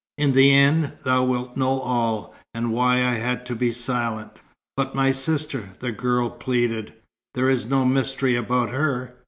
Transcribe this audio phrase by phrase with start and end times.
[0.17, 4.41] "In the end, thou wilt know all, and why I had to be silent."
[4.75, 6.93] "But my sister?" the girl pleaded.
[7.35, 9.13] "There is no mystery about her?